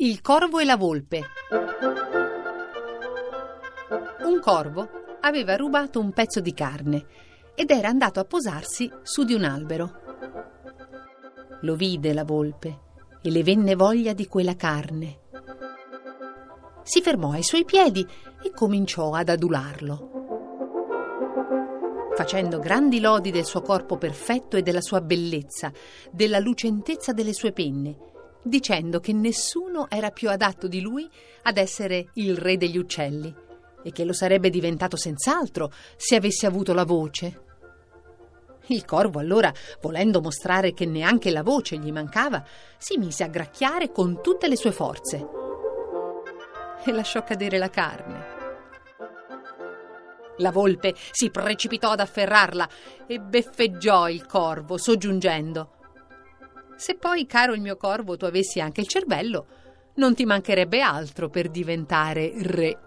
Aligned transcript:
Il 0.00 0.20
corvo 0.20 0.60
e 0.60 0.64
la 0.64 0.76
volpe. 0.76 1.24
Un 4.20 4.38
corvo 4.40 4.88
aveva 5.22 5.56
rubato 5.56 5.98
un 5.98 6.12
pezzo 6.12 6.38
di 6.38 6.54
carne 6.54 7.04
ed 7.56 7.72
era 7.72 7.88
andato 7.88 8.20
a 8.20 8.24
posarsi 8.24 8.88
su 9.02 9.24
di 9.24 9.34
un 9.34 9.42
albero. 9.42 10.00
Lo 11.62 11.74
vide 11.74 12.12
la 12.14 12.22
volpe 12.22 12.78
e 13.20 13.28
le 13.28 13.42
venne 13.42 13.74
voglia 13.74 14.12
di 14.12 14.28
quella 14.28 14.54
carne. 14.54 15.22
Si 16.84 17.02
fermò 17.02 17.32
ai 17.32 17.42
suoi 17.42 17.64
piedi 17.64 18.06
e 18.40 18.52
cominciò 18.52 19.14
ad 19.14 19.30
adularlo. 19.30 20.10
Facendo 22.14 22.60
grandi 22.60 23.00
lodi 23.00 23.32
del 23.32 23.44
suo 23.44 23.62
corpo 23.62 23.96
perfetto 23.96 24.56
e 24.56 24.62
della 24.62 24.80
sua 24.80 25.00
bellezza, 25.00 25.72
della 26.12 26.38
lucentezza 26.38 27.12
delle 27.12 27.32
sue 27.32 27.50
penne, 27.50 28.08
dicendo 28.42 29.00
che 29.00 29.12
nessuno 29.12 29.88
era 29.88 30.10
più 30.10 30.30
adatto 30.30 30.68
di 30.68 30.80
lui 30.80 31.08
ad 31.42 31.56
essere 31.56 32.08
il 32.14 32.36
re 32.36 32.56
degli 32.56 32.78
uccelli 32.78 33.34
e 33.82 33.92
che 33.92 34.04
lo 34.04 34.12
sarebbe 34.12 34.50
diventato 34.50 34.96
senz'altro 34.96 35.72
se 35.96 36.16
avesse 36.16 36.46
avuto 36.46 36.72
la 36.74 36.84
voce. 36.84 37.46
Il 38.66 38.84
corvo 38.84 39.18
allora, 39.18 39.52
volendo 39.80 40.20
mostrare 40.20 40.74
che 40.74 40.84
neanche 40.84 41.30
la 41.30 41.42
voce 41.42 41.78
gli 41.78 41.90
mancava, 41.90 42.44
si 42.76 42.98
mise 42.98 43.24
a 43.24 43.28
gracchiare 43.28 43.90
con 43.90 44.20
tutte 44.20 44.46
le 44.46 44.56
sue 44.56 44.72
forze 44.72 45.26
e 46.84 46.92
lasciò 46.92 47.24
cadere 47.24 47.56
la 47.56 47.70
carne. 47.70 48.36
La 50.38 50.52
volpe 50.52 50.94
si 51.10 51.30
precipitò 51.30 51.90
ad 51.90 52.00
afferrarla 52.00 52.68
e 53.06 53.18
beffeggiò 53.18 54.08
il 54.08 54.26
corvo, 54.26 54.76
soggiungendo 54.76 55.77
Se 56.78 56.94
poi, 56.94 57.26
caro 57.26 57.54
il 57.54 57.60
mio 57.60 57.76
corvo, 57.76 58.16
tu 58.16 58.24
avessi 58.24 58.60
anche 58.60 58.80
il 58.80 58.86
cervello, 58.86 59.46
non 59.94 60.14
ti 60.14 60.24
mancherebbe 60.24 60.80
altro 60.80 61.28
per 61.28 61.48
diventare 61.48 62.30
re. 62.36 62.78